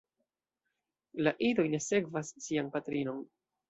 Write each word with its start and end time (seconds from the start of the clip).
La 1.27 1.35
idoj 1.51 1.69
ne 1.77 1.83
sekvas 1.91 2.35
sian 2.49 2.77
patrinon. 2.79 3.27